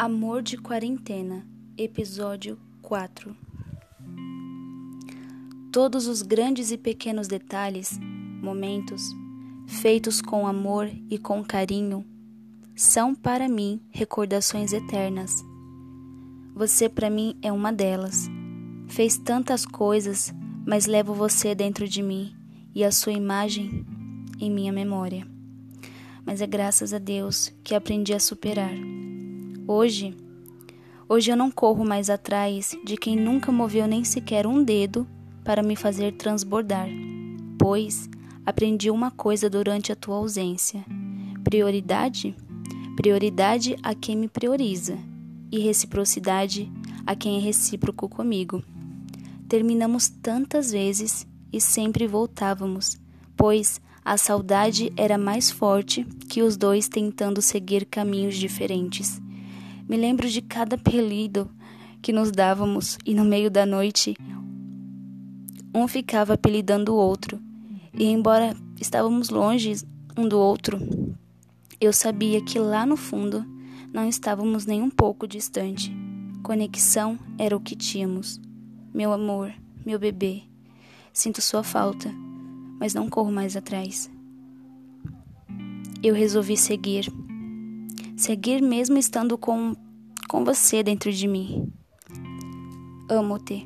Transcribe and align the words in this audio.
Amor 0.00 0.42
de 0.42 0.56
Quarentena, 0.56 1.44
Episódio 1.76 2.56
4 2.82 3.36
Todos 5.72 6.06
os 6.06 6.22
grandes 6.22 6.70
e 6.70 6.78
pequenos 6.78 7.26
detalhes, 7.26 7.98
momentos, 8.40 9.02
feitos 9.66 10.22
com 10.22 10.46
amor 10.46 10.88
e 11.10 11.18
com 11.18 11.42
carinho, 11.42 12.06
são 12.76 13.12
para 13.12 13.48
mim 13.48 13.82
recordações 13.90 14.72
eternas. 14.72 15.44
Você 16.54 16.88
para 16.88 17.10
mim 17.10 17.36
é 17.42 17.50
uma 17.50 17.72
delas. 17.72 18.28
Fez 18.86 19.18
tantas 19.18 19.66
coisas, 19.66 20.32
mas 20.64 20.86
levo 20.86 21.12
você 21.12 21.56
dentro 21.56 21.88
de 21.88 22.04
mim 22.04 22.36
e 22.72 22.84
a 22.84 22.92
sua 22.92 23.14
imagem 23.14 23.84
em 24.38 24.48
minha 24.48 24.72
memória. 24.72 25.26
Mas 26.24 26.40
é 26.40 26.46
graças 26.46 26.94
a 26.94 26.98
Deus 26.98 27.52
que 27.64 27.74
aprendi 27.74 28.14
a 28.14 28.20
superar. 28.20 28.76
Hoje, 29.70 30.16
hoje 31.06 31.30
eu 31.30 31.36
não 31.36 31.50
corro 31.50 31.84
mais 31.84 32.08
atrás 32.08 32.74
de 32.82 32.96
quem 32.96 33.14
nunca 33.14 33.52
moveu 33.52 33.86
nem 33.86 34.02
sequer 34.02 34.46
um 34.46 34.64
dedo 34.64 35.06
para 35.44 35.62
me 35.62 35.76
fazer 35.76 36.12
transbordar, 36.12 36.88
pois 37.58 38.08
aprendi 38.46 38.90
uma 38.90 39.10
coisa 39.10 39.50
durante 39.50 39.92
a 39.92 39.94
tua 39.94 40.16
ausência: 40.16 40.82
prioridade, 41.44 42.34
prioridade 42.96 43.76
a 43.82 43.94
quem 43.94 44.16
me 44.16 44.26
prioriza, 44.26 44.96
e 45.52 45.58
reciprocidade 45.58 46.72
a 47.06 47.14
quem 47.14 47.36
é 47.36 47.40
recíproco 47.40 48.08
comigo. 48.08 48.64
Terminamos 49.50 50.08
tantas 50.08 50.72
vezes 50.72 51.26
e 51.52 51.60
sempre 51.60 52.06
voltávamos, 52.06 52.98
pois 53.36 53.82
a 54.02 54.16
saudade 54.16 54.90
era 54.96 55.18
mais 55.18 55.50
forte 55.50 56.06
que 56.26 56.40
os 56.40 56.56
dois 56.56 56.88
tentando 56.88 57.42
seguir 57.42 57.84
caminhos 57.84 58.34
diferentes. 58.34 59.20
Me 59.88 59.96
lembro 59.96 60.28
de 60.28 60.42
cada 60.42 60.76
apelido 60.76 61.50
que 62.02 62.12
nos 62.12 62.30
dávamos 62.30 62.98
e 63.06 63.14
no 63.14 63.24
meio 63.24 63.50
da 63.50 63.64
noite 63.64 64.16
um 65.74 65.88
ficava 65.88 66.34
apelidando 66.34 66.92
o 66.92 66.96
outro. 66.96 67.40
E 67.94 68.04
embora 68.04 68.54
estávamos 68.80 69.30
longe 69.30 69.74
um 70.16 70.28
do 70.28 70.38
outro, 70.38 70.78
eu 71.80 71.92
sabia 71.92 72.42
que 72.42 72.58
lá 72.58 72.84
no 72.84 72.96
fundo 72.96 73.44
não 73.92 74.06
estávamos 74.08 74.66
nem 74.66 74.82
um 74.82 74.90
pouco 74.90 75.26
distante. 75.26 75.90
Conexão 76.42 77.18
era 77.38 77.56
o 77.56 77.60
que 77.60 77.74
tínhamos. 77.74 78.40
Meu 78.92 79.12
amor, 79.12 79.52
meu 79.86 79.98
bebê, 79.98 80.42
sinto 81.12 81.40
sua 81.40 81.62
falta, 81.62 82.12
mas 82.78 82.94
não 82.94 83.08
corro 83.08 83.32
mais 83.32 83.56
atrás. 83.56 84.10
Eu 86.02 86.14
resolvi 86.14 86.56
seguir 86.56 87.12
seguir 88.18 88.60
mesmo 88.60 88.98
estando 88.98 89.38
com, 89.38 89.74
com 90.28 90.44
você 90.44 90.82
dentro 90.82 91.12
de 91.12 91.26
mim. 91.26 91.72
Amo-te. 93.08 93.64